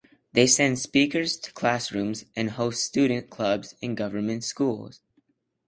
They 0.33 0.47
send 0.47 0.79
speakers 0.79 1.37
to 1.37 1.53
classrooms 1.53 2.25
and 2.35 2.49
host 2.49 2.81
student 2.83 3.29
clubs 3.29 3.75
in 3.83 3.93
government 3.93 4.43
schools. 4.43 4.99